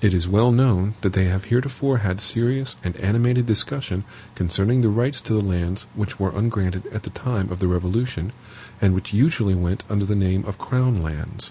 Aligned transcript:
It 0.00 0.14
is 0.14 0.28
well 0.28 0.52
known 0.52 0.94
that 1.00 1.14
they 1.14 1.24
have 1.24 1.46
heretofore 1.46 1.98
had 1.98 2.20
serious 2.20 2.76
and 2.84 2.94
animated 2.98 3.44
discussion 3.46 4.04
concerning 4.36 4.82
the 4.82 4.88
rights 4.88 5.20
to 5.22 5.32
the 5.34 5.40
lands 5.42 5.86
which 5.96 6.20
were 6.20 6.30
ungranted 6.30 6.86
at 6.92 7.02
the 7.02 7.10
time 7.10 7.50
of 7.50 7.58
the 7.58 7.66
Revolution, 7.66 8.30
and 8.80 8.94
which 8.94 9.12
usually 9.12 9.56
went 9.56 9.82
under 9.90 10.04
the 10.04 10.14
name 10.14 10.44
of 10.44 10.58
crown 10.58 11.02
lands. 11.02 11.50